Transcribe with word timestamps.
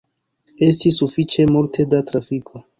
Estis 0.69 0.97
sufiĉe 1.03 1.47
multe 1.53 1.89
da 1.95 2.03
trafiko. 2.11 2.67